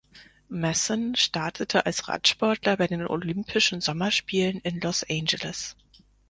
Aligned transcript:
Masson 0.49 1.13
startete 1.15 1.85
als 1.85 2.07
Radsportler 2.07 2.75
bei 2.75 2.87
den 2.87 3.05
Olympischen 3.05 3.81
Sommerspielen 3.81 4.57
in 4.61 4.79
Los 4.81 5.05
Angeles. 5.07 5.75